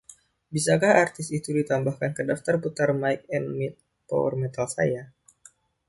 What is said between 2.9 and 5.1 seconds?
Might and Myth Power Metal saya?